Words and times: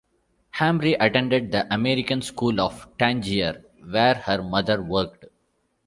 Hamri 0.55 0.93
attended 0.99 1.51
the 1.51 1.71
American 1.71 2.23
School 2.23 2.59
of 2.59 2.87
Tangier, 2.97 3.63
where 3.83 4.15
her 4.15 4.41
mother 4.41 4.81
worked. 4.81 5.25